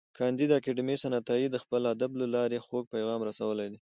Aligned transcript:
کانديد 0.17 0.49
اکاډميسن 0.53 1.11
عطایي 1.19 1.47
د 1.51 1.57
خپل 1.63 1.81
ادب 1.93 2.11
له 2.21 2.27
لارې 2.35 2.63
خوږ 2.65 2.83
پیغام 2.93 3.19
رسولی 3.29 3.67
دی. 3.71 3.77